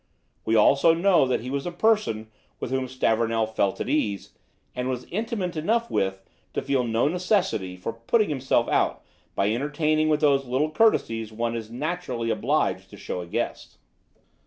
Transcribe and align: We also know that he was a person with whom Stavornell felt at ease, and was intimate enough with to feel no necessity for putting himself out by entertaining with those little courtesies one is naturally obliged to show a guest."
We 0.45 0.55
also 0.55 0.95
know 0.95 1.27
that 1.27 1.41
he 1.41 1.51
was 1.51 1.67
a 1.67 1.71
person 1.71 2.31
with 2.59 2.71
whom 2.71 2.87
Stavornell 2.87 3.45
felt 3.45 3.79
at 3.79 3.87
ease, 3.87 4.31
and 4.75 4.89
was 4.89 5.05
intimate 5.11 5.55
enough 5.55 5.91
with 5.91 6.23
to 6.55 6.61
feel 6.63 6.83
no 6.83 7.07
necessity 7.07 7.75
for 7.77 7.93
putting 7.93 8.29
himself 8.29 8.67
out 8.69 9.03
by 9.35 9.51
entertaining 9.53 10.09
with 10.09 10.21
those 10.21 10.47
little 10.47 10.71
courtesies 10.71 11.31
one 11.31 11.55
is 11.55 11.69
naturally 11.69 12.31
obliged 12.31 12.89
to 12.89 12.97
show 12.97 13.21
a 13.21 13.27
guest." 13.27 13.77